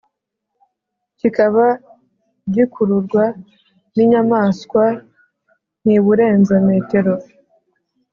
[1.19, 1.65] Kikaba
[2.53, 3.25] gikururwa
[3.95, 4.83] n inyamaswa
[5.83, 7.13] ntiburenza metero